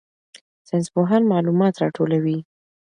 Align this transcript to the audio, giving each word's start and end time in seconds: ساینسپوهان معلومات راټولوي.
ساینسپوهان 0.67 1.21
معلومات 1.31 1.73
راټولوي. 1.83 2.37